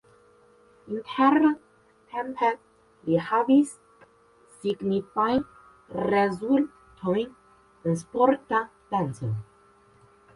[0.91, 2.47] Interrtempe
[3.09, 3.73] li havis
[4.63, 5.43] signifajn
[6.15, 7.29] rezultojn
[7.91, 8.63] en sporta
[8.95, 9.31] danco.